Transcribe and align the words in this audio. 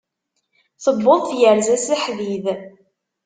Tewweḍ 0.83 1.21
tyerza 1.27 1.75
s 1.85 1.87
aḥdid. 1.95 2.45